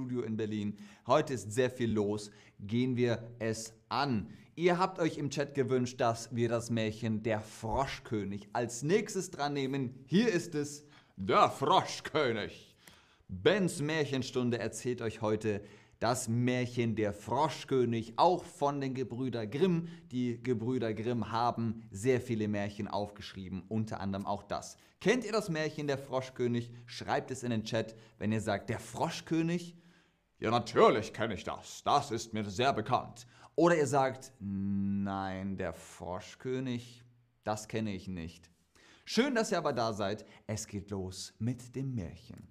[0.00, 0.78] Studio in Berlin.
[1.06, 2.30] Heute ist sehr viel los.
[2.58, 4.30] Gehen wir es an.
[4.56, 9.52] Ihr habt euch im Chat gewünscht, dass wir das Märchen Der Froschkönig als nächstes dran
[9.52, 9.94] nehmen.
[10.06, 10.86] Hier ist es,
[11.18, 12.74] der Froschkönig.
[13.28, 15.60] Bens Märchenstunde erzählt euch heute
[15.98, 19.88] das Märchen Der Froschkönig, auch von den Gebrüder Grimm.
[20.10, 24.78] Die Gebrüder Grimm haben sehr viele Märchen aufgeschrieben, unter anderem auch das.
[25.00, 26.70] Kennt ihr das Märchen Der Froschkönig?
[26.84, 29.74] Schreibt es in den Chat, wenn ihr sagt, der Froschkönig?
[30.40, 31.82] Ja, natürlich kenne ich das.
[31.84, 33.26] Das ist mir sehr bekannt.
[33.56, 37.04] Oder ihr sagt, nein, der Froschkönig,
[37.44, 38.50] das kenne ich nicht.
[39.04, 40.24] Schön, dass ihr aber da seid.
[40.46, 42.48] Es geht los mit dem Märchen.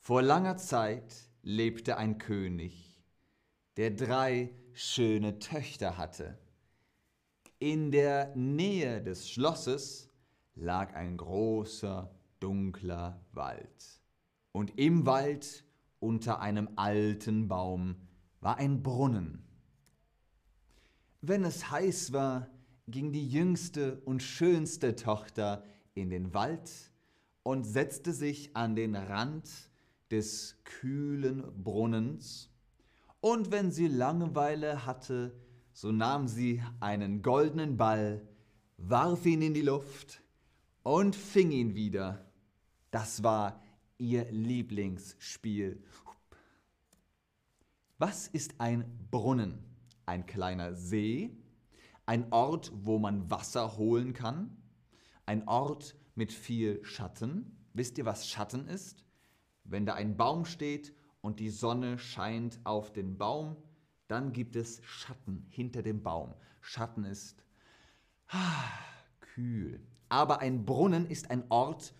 [0.00, 3.04] Vor langer Zeit lebte ein König,
[3.76, 6.36] der drei schöne Töchter hatte.
[7.60, 10.10] In der Nähe des Schlosses
[10.56, 14.00] lag ein großer, dunkler Wald.
[14.50, 15.65] Und im Wald
[16.00, 17.96] unter einem alten Baum
[18.40, 19.42] war ein Brunnen.
[21.20, 22.48] Wenn es heiß war,
[22.88, 26.70] ging die jüngste und schönste Tochter in den Wald
[27.42, 29.50] und setzte sich an den Rand
[30.10, 32.50] des kühlen Brunnens,
[33.20, 35.34] und wenn sie Langeweile hatte,
[35.72, 38.22] so nahm sie einen goldenen Ball,
[38.76, 40.22] warf ihn in die Luft
[40.84, 42.24] und fing ihn wieder.
[42.92, 43.60] Das war
[43.98, 45.82] ihr Lieblingsspiel.
[47.98, 49.64] Was ist ein Brunnen?
[50.04, 51.36] Ein kleiner See,
[52.04, 54.56] ein Ort, wo man Wasser holen kann,
[55.24, 57.58] ein Ort mit viel Schatten.
[57.72, 59.04] Wisst ihr, was Schatten ist?
[59.64, 63.56] Wenn da ein Baum steht und die Sonne scheint auf den Baum,
[64.06, 66.34] dann gibt es Schatten hinter dem Baum.
[66.60, 67.42] Schatten ist
[68.28, 68.70] ah,
[69.20, 69.84] kühl.
[70.08, 71.92] Aber ein Brunnen ist ein Ort,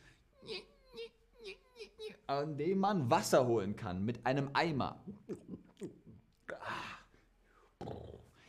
[2.26, 5.00] an dem man Wasser holen kann mit einem Eimer.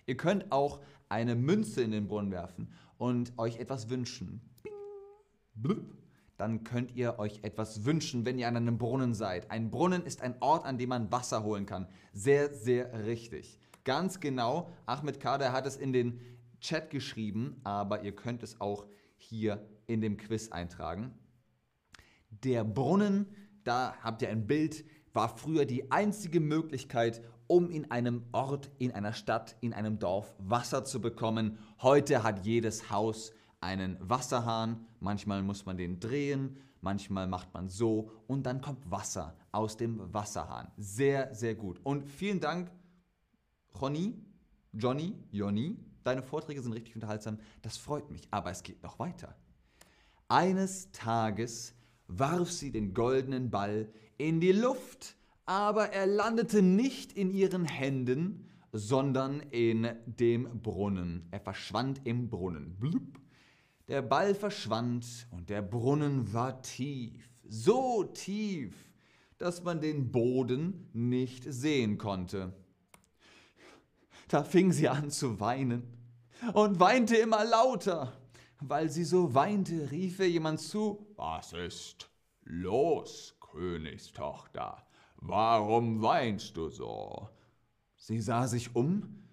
[0.05, 4.41] Ihr könnt auch eine Münze in den Brunnen werfen und euch etwas wünschen.
[6.37, 9.49] Dann könnt ihr euch etwas wünschen, wenn ihr an einem Brunnen seid.
[9.49, 11.87] Ein Brunnen ist ein Ort, an dem man Wasser holen kann.
[12.13, 13.59] Sehr, sehr richtig.
[13.83, 14.69] Ganz genau.
[14.85, 16.21] Ahmed Kader hat es in den
[16.59, 18.85] Chat geschrieben, aber ihr könnt es auch
[19.17, 21.13] hier in dem Quiz eintragen.
[22.29, 23.27] Der Brunnen,
[23.67, 28.91] da habt ihr ein Bild, war früher die einzige Möglichkeit, um in einem Ort, in
[28.91, 31.57] einer Stadt, in einem Dorf Wasser zu bekommen.
[31.81, 38.11] Heute hat jedes Haus einen Wasserhahn, manchmal muss man den drehen, manchmal macht man so
[38.27, 40.71] und dann kommt Wasser aus dem Wasserhahn.
[40.77, 41.79] Sehr, sehr gut.
[41.83, 42.71] Und vielen Dank,
[43.81, 44.23] Ronny,
[44.71, 45.77] Johnny, Jonny.
[46.03, 47.39] Deine Vorträge sind richtig unterhaltsam.
[47.61, 49.35] Das freut mich, aber es geht noch weiter.
[50.29, 51.76] Eines Tages
[52.07, 58.49] warf sie den goldenen Ball in die Luft aber er landete nicht in ihren Händen,
[58.73, 61.25] sondern in dem Brunnen.
[61.31, 62.75] Er verschwand im Brunnen.
[62.77, 63.19] Blub.
[63.87, 68.75] Der Ball verschwand und der Brunnen war tief, so tief,
[69.37, 72.53] dass man den Boden nicht sehen konnte.
[74.27, 75.83] Da fing sie an zu weinen
[76.53, 78.11] und weinte immer lauter.
[78.59, 82.11] Weil sie so weinte, rief ihr jemand zu, Was ist
[82.43, 84.85] los, Königstochter?
[85.15, 87.27] Warum weinst du so?
[87.95, 89.27] Sie sah sich um,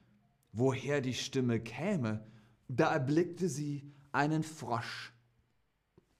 [0.50, 2.26] woher die Stimme käme,
[2.68, 5.12] da erblickte sie einen Frosch,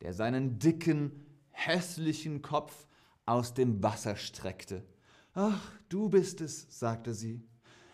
[0.03, 2.87] der seinen dicken, hässlichen Kopf
[3.25, 4.87] aus dem Wasser streckte.
[5.33, 7.49] Ach, du bist es, sagte sie.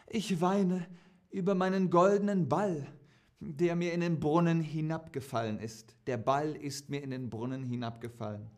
[0.08, 0.88] Ich weine
[1.30, 2.92] über meinen goldenen Ball,
[3.40, 5.96] der mir in den Brunnen hinabgefallen ist.
[6.06, 8.50] Der Ball ist mir in den Brunnen hinabgefallen.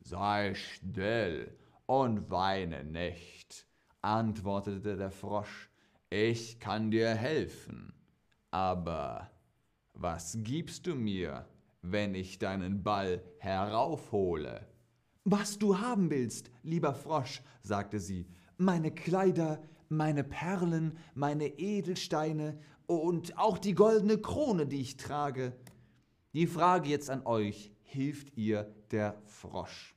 [0.00, 1.56] Sei still,
[1.86, 3.66] und weine nicht,
[4.02, 5.70] antwortete der Frosch,
[6.10, 7.94] ich kann dir helfen,
[8.50, 9.30] aber
[9.94, 11.46] was gibst du mir,
[11.82, 14.66] wenn ich deinen Ball heraufhole?
[15.24, 18.26] Was du haben willst, lieber Frosch, sagte sie,
[18.58, 22.58] meine Kleider, meine Perlen, meine Edelsteine
[22.88, 25.52] und auch die goldene Krone, die ich trage.
[26.32, 29.94] Die Frage jetzt an euch, hilft ihr der Frosch?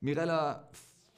[0.00, 0.68] Mirella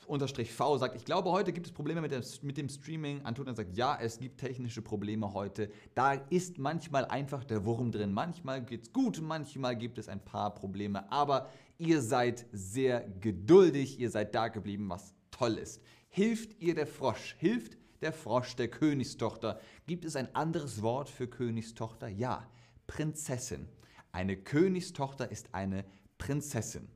[0.09, 3.23] unterstrich V sagt, ich glaube, heute gibt es Probleme mit, der, mit dem Streaming.
[3.23, 5.71] Antonia sagt, ja, es gibt technische Probleme heute.
[5.95, 8.13] Da ist manchmal einfach der Wurm drin.
[8.13, 11.11] Manchmal geht es gut, manchmal gibt es ein paar Probleme.
[11.13, 11.49] Aber
[11.79, 15.81] ihr seid sehr geduldig, ihr seid da geblieben, was toll ist.
[16.09, 17.37] Hilft ihr der Frosch?
[17.39, 19.61] Hilft der Frosch der Königstochter?
[19.87, 22.09] Gibt es ein anderes Wort für Königstochter?
[22.09, 22.49] Ja,
[22.87, 23.69] Prinzessin.
[24.13, 25.85] Eine Königstochter ist eine
[26.19, 26.89] Prinzessin.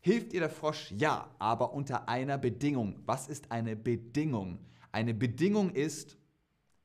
[0.00, 0.92] Hilft ihr der Frosch?
[0.92, 3.02] Ja, aber unter einer Bedingung.
[3.06, 4.58] Was ist eine Bedingung?
[4.92, 6.18] Eine Bedingung ist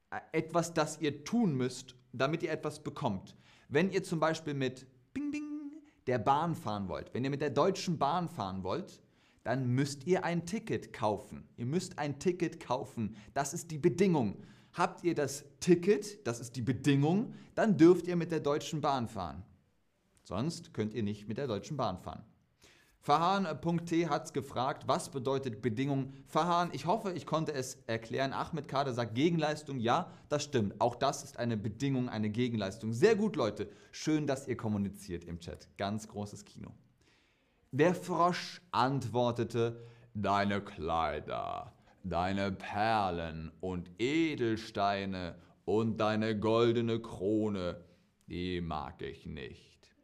[0.09, 3.35] äh, etwas, das ihr tun müsst, damit ihr etwas bekommt.
[3.67, 5.43] Wenn ihr zum Beispiel mit Bing Bing
[6.07, 8.99] der Bahn fahren wollt, wenn ihr mit der Deutschen Bahn fahren wollt,
[9.49, 11.43] dann müsst ihr ein Ticket kaufen.
[11.57, 13.15] Ihr müsst ein Ticket kaufen.
[13.33, 14.37] Das ist die Bedingung.
[14.73, 19.07] Habt ihr das Ticket, das ist die Bedingung, dann dürft ihr mit der Deutschen Bahn
[19.07, 19.43] fahren.
[20.21, 22.23] Sonst könnt ihr nicht mit der Deutschen Bahn fahren.
[22.99, 26.13] Fahan.t hat gefragt, was bedeutet Bedingung?
[26.27, 28.33] Fahan, ich hoffe, ich konnte es erklären.
[28.33, 29.79] Ahmed Kader sagt Gegenleistung.
[29.79, 30.79] Ja, das stimmt.
[30.79, 32.93] Auch das ist eine Bedingung, eine Gegenleistung.
[32.93, 33.71] Sehr gut, Leute.
[33.91, 35.67] Schön, dass ihr kommuniziert im Chat.
[35.75, 36.71] Ganz großes Kino.
[37.71, 39.85] Der Frosch antwortete,
[40.15, 41.71] deine Kleider,
[42.03, 45.35] deine Perlen und Edelsteine
[45.65, 47.79] und deine goldene Krone,
[48.25, 49.95] die mag ich nicht.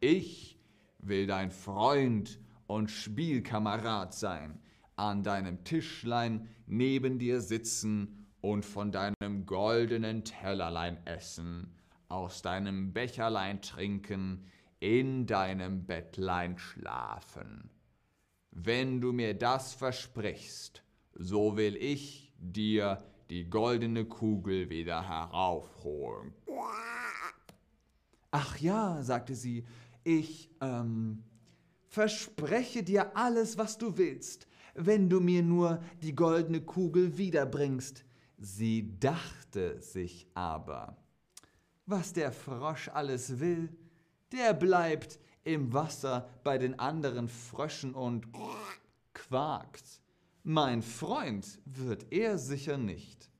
[0.00, 0.58] Ich
[0.98, 4.60] will dein Freund und Spielkamerad sein,
[4.96, 11.72] an deinem Tischlein neben dir sitzen und von deinem goldenen Tellerlein essen,
[12.08, 14.44] aus deinem Becherlein trinken,
[14.82, 17.70] in deinem Bettlein schlafen.
[18.50, 20.82] Wenn du mir das versprichst,
[21.14, 22.98] so will ich dir
[23.30, 26.34] die goldene Kugel wieder heraufholen.
[28.32, 29.64] Ach ja, sagte sie,
[30.02, 31.22] ich ähm,
[31.86, 38.04] verspreche dir alles, was du willst, wenn du mir nur die goldene Kugel wiederbringst.
[38.36, 40.96] Sie dachte sich aber,
[41.86, 43.68] was der Frosch alles will,
[44.32, 48.26] der bleibt im Wasser bei den anderen Fröschen und
[49.12, 49.84] quakt.
[50.44, 53.30] Mein Freund wird er sicher nicht.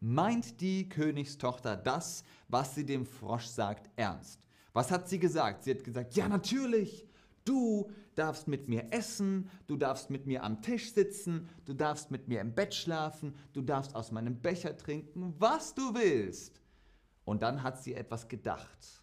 [0.00, 4.40] Meint die Königstochter das, was sie dem Frosch sagt, ernst?
[4.72, 5.64] Was hat sie gesagt?
[5.64, 7.06] Sie hat gesagt, ja natürlich,
[7.44, 12.28] du darfst mit mir essen, du darfst mit mir am Tisch sitzen, du darfst mit
[12.28, 16.60] mir im Bett schlafen, du darfst aus meinem Becher trinken, was du willst.
[17.24, 19.02] Und dann hat sie etwas gedacht.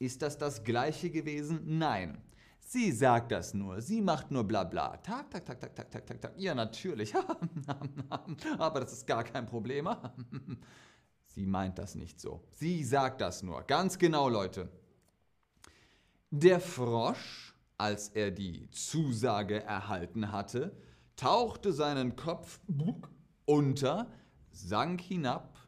[0.00, 1.60] Ist das das gleiche gewesen?
[1.78, 2.22] Nein.
[2.58, 4.96] Sie sagt das nur, sie macht nur bla bla.
[4.96, 6.32] Tag, tag, tag, tag, tag, tag, tag, tag.
[6.38, 7.12] Ja, natürlich.
[8.58, 9.88] Aber das ist gar kein Problem.
[11.26, 12.42] Sie meint das nicht so.
[12.52, 13.62] Sie sagt das nur.
[13.62, 14.70] Ganz genau, Leute.
[16.30, 20.76] Der Frosch, als er die Zusage erhalten hatte,
[21.16, 22.60] tauchte seinen Kopf
[23.44, 24.10] unter,
[24.50, 25.58] sank hinab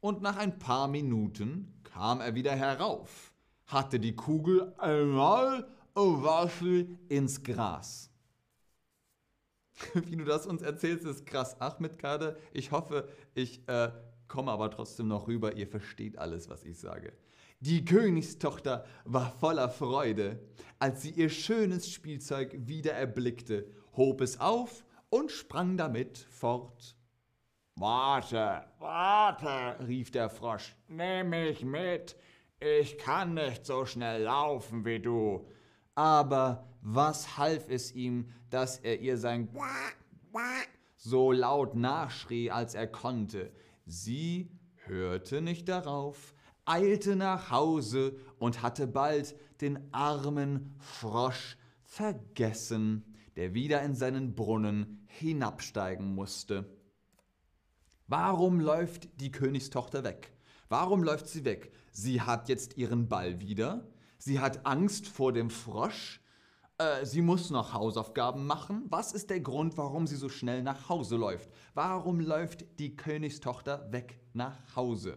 [0.00, 3.32] und nach ein paar Minuten kam er wieder herauf,
[3.66, 8.10] hatte die Kugel einmal und warf sie ins Gras.
[9.94, 11.60] Wie du das uns erzählst, ist krass.
[11.60, 13.90] Ahmed Kader, ich hoffe, ich äh,
[14.28, 15.54] komme aber trotzdem noch rüber.
[15.54, 17.12] Ihr versteht alles, was ich sage.
[17.60, 20.40] Die Königstochter war voller Freude,
[20.78, 23.66] als sie ihr schönes Spielzeug wieder erblickte,
[23.96, 26.96] hob es auf und sprang damit fort.
[27.76, 32.16] Warte, warte, rief der Frosch, nimm mich mit,
[32.60, 35.46] ich kann nicht so schnell laufen wie du.
[35.94, 39.48] Aber was half es ihm, dass er ihr sein
[40.96, 43.52] so laut nachschrie, als er konnte?
[43.86, 44.50] Sie
[44.84, 53.82] hörte nicht darauf, eilte nach Hause und hatte bald den armen Frosch vergessen, der wieder
[53.82, 56.76] in seinen Brunnen hinabsteigen musste.
[58.06, 60.32] Warum läuft die Königstochter weg?
[60.68, 61.72] Warum läuft sie weg?
[61.96, 63.88] Sie hat jetzt ihren Ball wieder.
[64.18, 66.20] Sie hat Angst vor dem Frosch.
[66.76, 68.84] Äh, sie muss noch Hausaufgaben machen.
[68.90, 71.48] Was ist der Grund, warum sie so schnell nach Hause läuft?
[71.72, 75.16] Warum läuft die Königstochter weg nach Hause?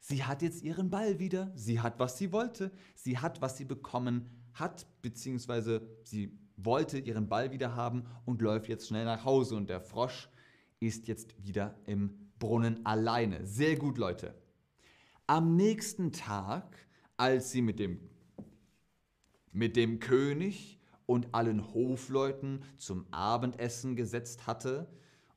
[0.00, 3.64] Sie hat jetzt ihren Ball wieder, sie hat, was sie wollte, sie hat, was sie
[3.64, 9.54] bekommen hat, beziehungsweise sie wollte ihren Ball wieder haben und läuft jetzt schnell nach Hause
[9.54, 10.28] und der Frosch
[10.80, 13.46] ist jetzt wieder im Brunnen alleine.
[13.46, 14.34] Sehr gut, Leute.
[15.30, 18.00] Am nächsten Tag, als sie mit dem,
[19.52, 24.88] mit dem König und allen Hofleuten zum Abendessen gesetzt hatte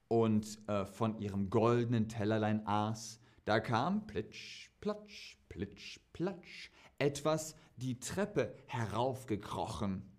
[0.07, 8.00] und äh, von ihrem goldenen Tellerlein aß, da kam plitsch, platsch, plitsch, platsch etwas die
[8.00, 10.10] Treppe heraufgekrochen.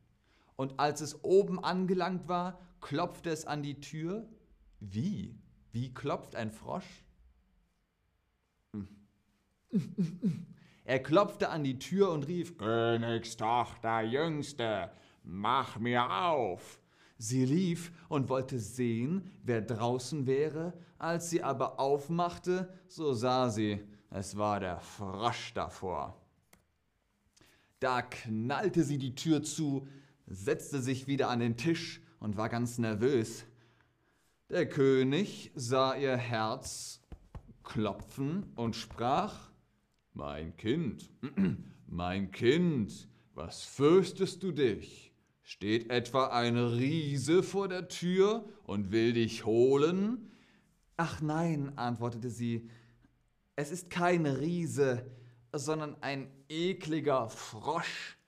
[0.54, 4.28] Und als es oben angelangt war, klopfte es an die Tür.
[4.80, 5.40] Wie?
[5.70, 7.06] Wie klopft ein Frosch?
[10.84, 14.90] Er klopfte an die Tür und rief, Königstochter, Jüngste,
[15.22, 16.80] mach mir auf.
[17.18, 23.80] Sie lief und wollte sehen, wer draußen wäre, als sie aber aufmachte, so sah sie,
[24.10, 26.20] es war der Frosch davor.
[27.78, 29.86] Da knallte sie die Tür zu,
[30.26, 33.44] setzte sich wieder an den Tisch und war ganz nervös.
[34.50, 37.00] Der König sah ihr Herz
[37.62, 39.51] klopfen und sprach,
[40.14, 41.10] Mein Kind,
[41.86, 45.12] mein Kind, was fürchtest du dich?
[45.42, 50.30] Steht etwa ein Riese vor der Tür und will dich holen?
[50.96, 52.68] Ach nein, antwortete sie,
[53.56, 55.10] es ist kein Riese,
[55.52, 58.18] sondern ein ekliger Frosch.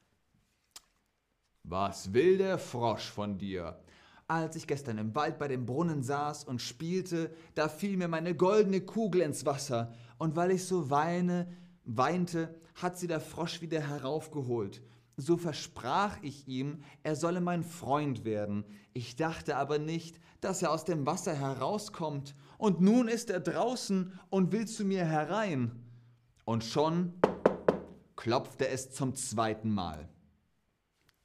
[1.62, 3.78] Was will der Frosch von dir?
[4.26, 8.34] Als ich gestern im Wald bei dem Brunnen saß und spielte, da fiel mir meine
[8.34, 11.46] goldene Kugel ins Wasser, und weil ich so weine,
[11.84, 14.82] weinte, hat sie der Frosch wieder heraufgeholt.
[15.16, 18.64] So versprach ich ihm, er solle mein Freund werden.
[18.92, 22.34] Ich dachte aber nicht, dass er aus dem Wasser herauskommt.
[22.58, 25.70] Und nun ist er draußen und will zu mir herein.
[26.44, 27.14] Und schon
[28.16, 30.08] klopfte es zum zweiten Mal.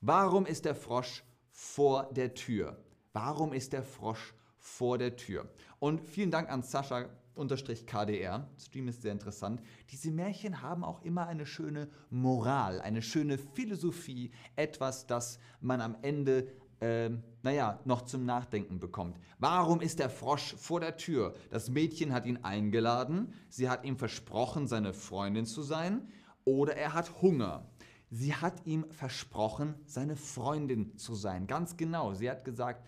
[0.02, 2.84] Warum ist der Frosch vor der Tür?
[3.12, 5.50] Warum ist der Frosch vor der Tür?
[5.80, 8.48] Und vielen Dank an Sascha unterstrich KDR.
[8.60, 9.62] Stream ist sehr interessant.
[9.92, 15.98] Diese Märchen haben auch immer eine schöne Moral, eine schöne Philosophie, etwas, das man am
[16.02, 16.48] Ende,
[16.82, 17.10] äh,
[17.42, 19.18] naja, noch zum Nachdenken bekommt.
[19.40, 21.34] Warum ist der Frosch vor der Tür?
[21.50, 26.08] Das Mädchen hat ihn eingeladen, sie hat ihm versprochen, seine Freundin zu sein,
[26.46, 27.70] oder er hat Hunger.
[28.12, 31.46] Sie hat ihm versprochen, seine Freundin zu sein.
[31.46, 32.14] Ganz genau.
[32.14, 32.84] Sie hat gesagt,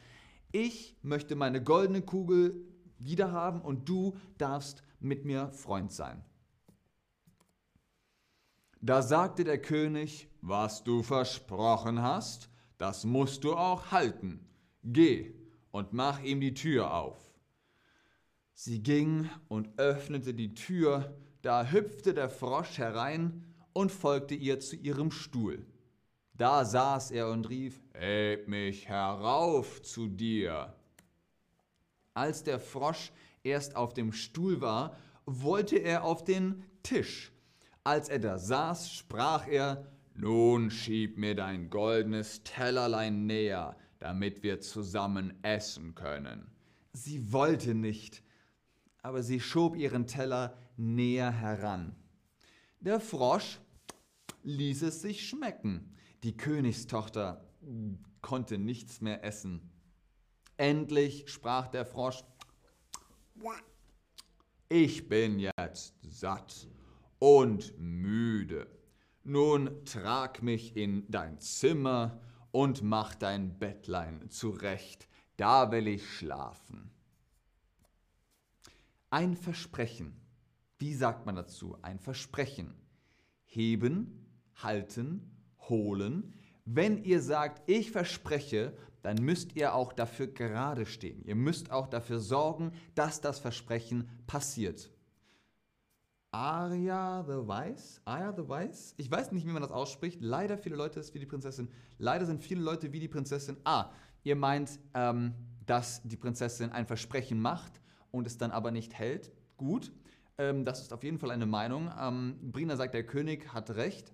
[0.52, 2.56] ich möchte meine goldene Kugel
[3.04, 6.24] wiederhaben und du darfst mit mir Freund sein.
[8.82, 14.40] Da sagte der König, was du versprochen hast, das musst du auch halten.
[14.84, 15.36] Geh
[15.70, 17.32] und mach ihm die Tür auf.
[18.54, 23.44] Sie ging und öffnete die Tür, da hüpfte der Frosch herein
[23.74, 25.66] und folgte ihr zu ihrem Stuhl.
[26.34, 30.76] Da saß er und rief, Heb mich herauf zu dir.
[32.14, 33.12] Als der Frosch
[33.44, 37.32] erst auf dem Stuhl war, wollte er auf den Tisch.
[37.84, 44.60] Als er da saß, sprach er, Nun schieb mir dein goldenes Tellerlein näher, damit wir
[44.60, 46.52] zusammen essen können.
[46.94, 48.24] Sie wollte nicht,
[49.02, 51.96] aber sie schob ihren Teller näher heran.
[52.82, 53.60] Der Frosch
[54.44, 55.96] ließ es sich schmecken.
[56.24, 57.48] Die Königstochter
[58.22, 59.71] konnte nichts mehr essen.
[60.62, 62.24] Endlich sprach der Frosch,
[64.70, 66.68] ich bin jetzt satt
[67.18, 68.68] und müde.
[69.24, 76.92] Nun trag mich in dein Zimmer und mach dein Bettlein zurecht, da will ich schlafen.
[79.10, 80.14] Ein Versprechen.
[80.78, 81.76] Wie sagt man dazu?
[81.82, 82.76] Ein Versprechen.
[83.46, 85.36] Heben, halten,
[85.70, 86.36] holen.
[86.66, 91.24] Wenn ihr sagt, ich verspreche, dann müsst ihr auch dafür gerade stehen.
[91.26, 94.92] Ihr müsst auch dafür sorgen, dass das Versprechen passiert.
[96.32, 98.00] Arya the Wise?
[98.06, 98.94] Arya the Wise?
[98.98, 100.22] Ich weiß nicht, wie man das ausspricht.
[100.22, 101.70] Leider viele Leute ist wie die Prinzessin.
[101.98, 103.58] Leider sind viele Leute wie die Prinzessin.
[103.66, 103.90] Ah,
[104.24, 105.34] ihr meint, ähm,
[105.66, 107.82] dass die Prinzessin ein Versprechen macht
[108.12, 109.32] und es dann aber nicht hält.
[109.58, 109.92] Gut,
[110.38, 111.92] ähm, das ist auf jeden Fall eine Meinung.
[112.00, 114.14] Ähm, Brina sagt, der König hat recht.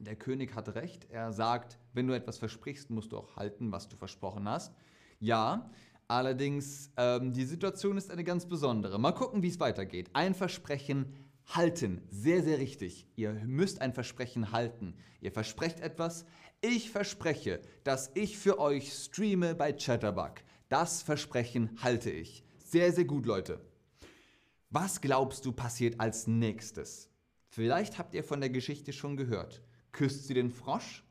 [0.00, 1.08] Der König hat recht.
[1.10, 4.74] Er sagt, wenn du etwas versprichst, musst du auch halten, was du versprochen hast.
[5.20, 5.70] Ja,
[6.08, 8.98] allerdings, ähm, die Situation ist eine ganz besondere.
[8.98, 10.10] Mal gucken, wie es weitergeht.
[10.12, 11.14] Ein Versprechen
[11.46, 12.02] halten.
[12.10, 13.06] Sehr, sehr richtig.
[13.16, 14.94] Ihr müsst ein Versprechen halten.
[15.20, 16.24] Ihr versprecht etwas.
[16.60, 20.34] Ich verspreche, dass ich für euch streame bei Chatterbug.
[20.68, 22.44] Das Versprechen halte ich.
[22.64, 23.60] Sehr, sehr gut, Leute.
[24.70, 27.10] Was glaubst du passiert als nächstes?
[27.48, 29.62] Vielleicht habt ihr von der Geschichte schon gehört.
[29.92, 31.04] Küsst sie den Frosch?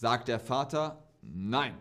[0.00, 1.76] Sagt der Vater, nein.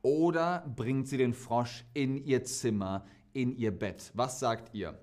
[0.00, 4.10] Oder bringt sie den Frosch in ihr Zimmer, in ihr Bett?
[4.14, 4.98] Was sagt ihr?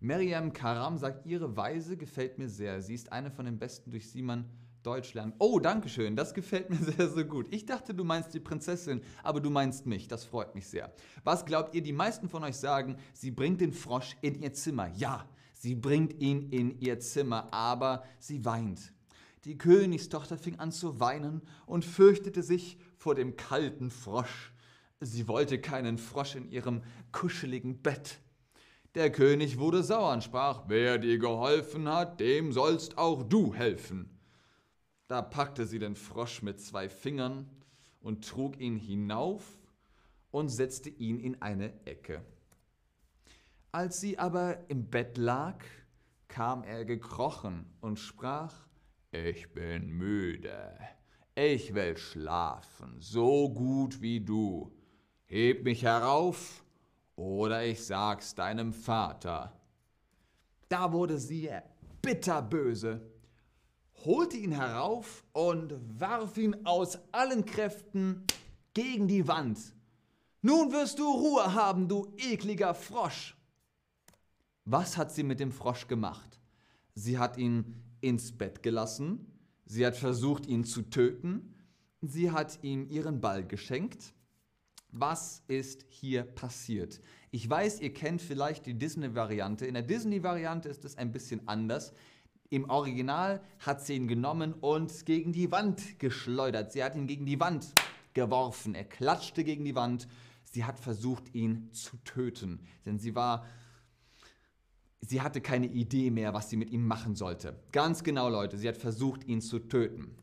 [0.00, 2.82] Miriam Karam sagt, ihre Weise gefällt mir sehr.
[2.82, 4.50] Sie ist eine von den besten, durch sie man
[4.82, 5.36] Deutsch lernt.
[5.38, 7.46] Oh, danke schön, das gefällt mir sehr, sehr gut.
[7.52, 10.08] Ich dachte, du meinst die Prinzessin, aber du meinst mich.
[10.08, 10.92] Das freut mich sehr.
[11.22, 14.88] Was glaubt ihr, die meisten von euch sagen, sie bringt den Frosch in ihr Zimmer?
[14.88, 15.28] Ja,
[15.64, 18.92] Sie bringt ihn in ihr Zimmer, aber sie weint.
[19.44, 24.52] Die Königstochter fing an zu weinen und fürchtete sich vor dem kalten Frosch.
[25.00, 26.82] Sie wollte keinen Frosch in ihrem
[27.12, 28.20] kuscheligen Bett.
[28.94, 34.18] Der König wurde sauer und sprach, wer dir geholfen hat, dem sollst auch du helfen.
[35.08, 37.50] Da packte sie den Frosch mit zwei Fingern
[38.00, 39.44] und trug ihn hinauf
[40.30, 42.24] und setzte ihn in eine Ecke.
[43.72, 45.62] Als sie aber im Bett lag,
[46.28, 48.54] kam er gekrochen und sprach,
[49.14, 50.76] ich bin müde,
[51.36, 54.72] Ich will schlafen, so gut wie du.
[55.26, 56.64] Heb mich herauf,
[57.16, 59.52] oder ich sag's deinem Vater.
[60.68, 61.48] Da wurde sie
[62.02, 63.00] bitterböse,
[64.04, 68.24] holte ihn herauf und warf ihn aus allen Kräften
[68.74, 69.58] gegen die Wand.
[70.42, 73.36] Nun wirst du Ruhe haben, du ekliger Frosch.
[74.64, 76.40] Was hat sie mit dem Frosch gemacht?
[76.94, 79.26] Sie hat ihn ins Bett gelassen,
[79.64, 81.54] sie hat versucht, ihn zu töten,
[82.02, 84.12] sie hat ihm ihren Ball geschenkt.
[84.90, 87.00] Was ist hier passiert?
[87.30, 89.66] Ich weiß, ihr kennt vielleicht die Disney-Variante.
[89.66, 91.92] In der Disney-Variante ist es ein bisschen anders.
[92.50, 96.72] Im Original hat sie ihn genommen und gegen die Wand geschleudert.
[96.72, 97.72] Sie hat ihn gegen die Wand
[98.12, 98.74] geworfen.
[98.74, 100.06] Er klatschte gegen die Wand.
[100.44, 102.60] Sie hat versucht, ihn zu töten.
[102.86, 103.46] Denn sie war
[105.08, 107.58] sie hatte keine Idee mehr, was sie mit ihm machen sollte.
[107.72, 110.16] Ganz genau, Leute, sie hat versucht, ihn zu töten.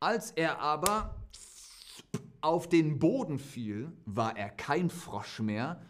[0.00, 1.16] Als er aber
[2.40, 5.80] auf den Boden fiel, war er kein Frosch mehr,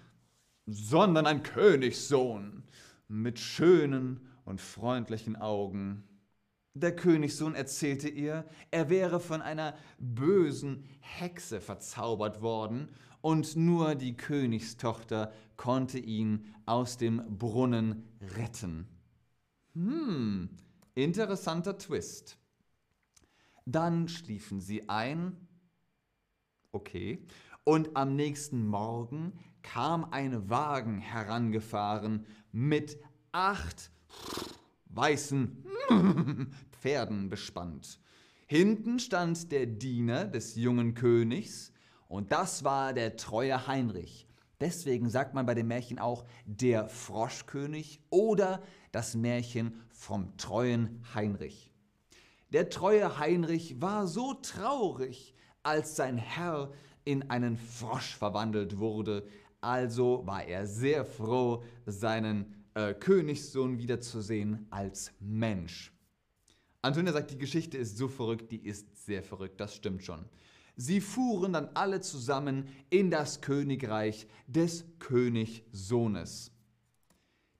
[0.67, 2.65] sondern ein Königssohn
[3.09, 6.05] mit schönen und freundlichen Augen.
[6.75, 12.89] Der Königssohn erzählte ihr, er wäre von einer bösen Hexe verzaubert worden
[13.23, 18.87] und nur die Königstochter konnte ihn aus dem Brunnen retten.
[19.75, 20.51] Hm,
[20.95, 22.37] interessanter Twist.
[23.65, 25.49] Dann schliefen sie ein.
[26.73, 27.27] Okay.
[27.65, 32.99] Und am nächsten Morgen kam ein Wagen herangefahren mit
[33.31, 33.93] acht
[34.87, 35.65] weißen
[36.73, 38.01] Pferden bespannt.
[38.47, 41.72] Hinten stand der Diener des jungen Königs,
[42.13, 44.27] und das war der treue Heinrich.
[44.61, 51.73] Deswegen sagt man bei dem Märchen auch der Froschkönig oder das Märchen vom treuen Heinrich.
[52.51, 56.71] Der treue Heinrich war so traurig, als sein Herr
[57.07, 59.27] in einen Frosch verwandelt wurde,
[59.63, 65.95] also war er sehr froh, seinen äh, Königssohn wiederzusehen als Mensch.
[66.83, 70.27] Antonia sagt, die Geschichte ist so verrückt, die ist sehr verrückt, das stimmt schon.
[70.77, 76.51] Sie fuhren dann alle zusammen in das Königreich des Königssohnes.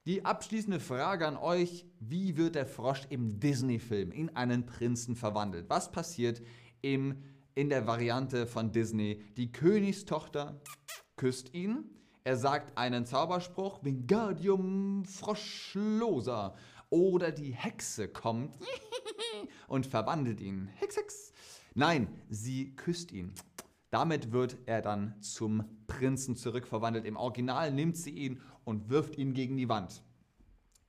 [0.05, 5.69] Die abschließende Frage an euch, wie wird der Frosch im Disney-Film in einen Prinzen verwandelt?
[5.69, 6.41] Was passiert
[6.81, 7.23] im,
[7.55, 9.23] in der Variante von Disney?
[9.37, 10.59] Die Königstochter
[11.15, 11.85] küsst ihn,
[12.25, 16.55] er sagt einen Zauberspruch, Wingardium Froschloser.
[16.89, 18.57] Oder die Hexe kommt
[19.67, 20.67] und verwandelt ihn.
[20.75, 21.32] Hex, Hex.
[21.75, 23.33] Nein, sie küsst ihn.
[23.89, 27.05] Damit wird er dann zum Prinzen zurückverwandelt.
[27.05, 30.03] Im Original nimmt sie ihn und wirft ihn gegen die Wand.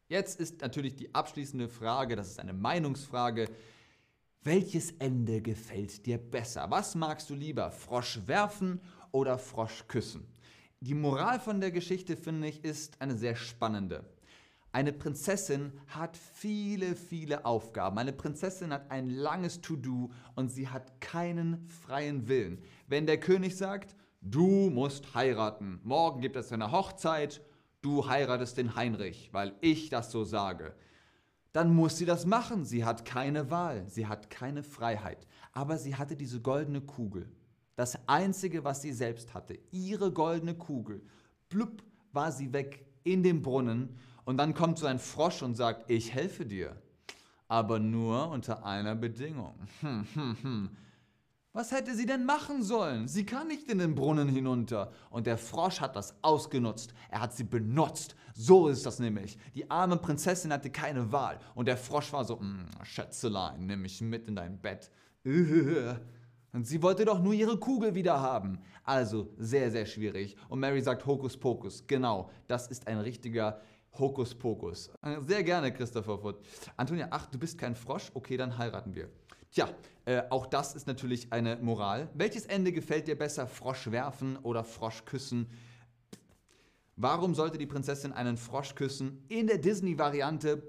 [0.09, 3.49] Jetzt ist natürlich die abschließende Frage, das ist eine Meinungsfrage.
[4.42, 6.70] Welches Ende gefällt dir besser?
[6.70, 7.70] Was magst du lieber?
[7.70, 10.27] Frosch werfen oder Frosch küssen?
[10.81, 14.05] Die Moral von der Geschichte, finde ich, ist eine sehr spannende.
[14.74, 17.96] Eine Prinzessin hat viele, viele Aufgaben.
[17.96, 22.58] Eine Prinzessin hat ein langes To-Do und sie hat keinen freien Willen.
[22.88, 27.40] Wenn der König sagt, du musst heiraten, morgen gibt es eine Hochzeit,
[27.82, 30.74] du heiratest den Heinrich, weil ich das so sage,
[31.52, 32.64] dann muss sie das machen.
[32.64, 35.28] Sie hat keine Wahl, sie hat keine Freiheit.
[35.52, 37.30] Aber sie hatte diese goldene Kugel.
[37.76, 41.00] Das Einzige, was sie selbst hatte, ihre goldene Kugel.
[41.48, 45.90] Blub war sie weg in dem Brunnen und dann kommt so ein Frosch und sagt,
[45.90, 46.76] ich helfe dir,
[47.48, 49.54] aber nur unter einer Bedingung.
[49.80, 50.76] Hm, hm, hm.
[51.56, 53.06] Was hätte sie denn machen sollen?
[53.06, 54.90] Sie kann nicht in den Brunnen hinunter.
[55.08, 56.92] Und der Frosch hat das ausgenutzt.
[57.10, 58.16] Er hat sie benutzt.
[58.34, 59.38] So ist das nämlich.
[59.54, 61.38] Die arme Prinzessin hatte keine Wahl.
[61.54, 64.90] Und der Frosch war so, hm, Schätzelein, nimm mich mit in dein Bett.
[66.52, 68.58] Und sie wollte doch nur ihre Kugel wieder haben.
[68.82, 70.37] Also sehr, sehr schwierig.
[70.48, 71.87] Und Mary sagt Hokuspokus.
[71.87, 73.60] Genau, das ist ein richtiger
[73.98, 74.90] Hokuspokus.
[75.02, 76.37] Äh, sehr gerne, Christopher Foot.
[76.76, 78.11] Antonia, ach, du bist kein Frosch?
[78.14, 79.09] Okay, dann heiraten wir.
[79.50, 79.68] Tja,
[80.04, 82.09] äh, auch das ist natürlich eine Moral.
[82.14, 85.48] Welches Ende gefällt dir besser, Frosch werfen oder Frosch küssen?
[86.96, 89.24] Warum sollte die Prinzessin einen Frosch küssen?
[89.28, 90.62] In der Disney-Variante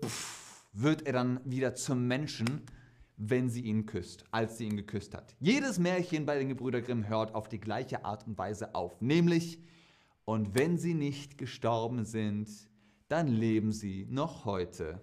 [0.73, 2.61] wird er dann wieder zum Menschen,
[3.17, 5.35] wenn sie ihn küsst, als sie ihn geküsst hat.
[5.39, 9.59] Jedes Märchen bei den Gebrüder Grimm hört auf die gleiche Art und Weise auf, nämlich,
[10.25, 12.49] und wenn sie nicht gestorben sind,
[13.07, 15.01] dann leben sie noch heute.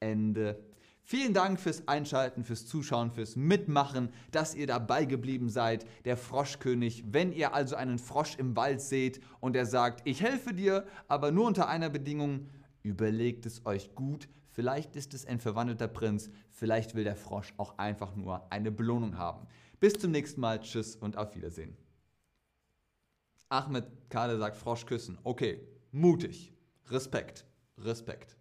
[0.00, 0.64] Ende.
[1.02, 5.84] Vielen Dank fürs Einschalten, fürs Zuschauen, fürs Mitmachen, dass ihr dabei geblieben seid.
[6.04, 10.54] Der Froschkönig, wenn ihr also einen Frosch im Wald seht und er sagt, ich helfe
[10.54, 12.48] dir, aber nur unter einer Bedingung,
[12.82, 16.28] überlegt es euch gut, Vielleicht ist es ein verwandelter Prinz.
[16.50, 19.46] Vielleicht will der Frosch auch einfach nur eine Belohnung haben.
[19.78, 20.60] Bis zum nächsten Mal.
[20.60, 21.76] Tschüss und auf Wiedersehen.
[23.48, 25.18] Ahmed Kade sagt Frosch küssen.
[25.24, 25.60] Okay,
[25.92, 26.52] mutig.
[26.90, 27.44] Respekt.
[27.78, 28.36] Respekt.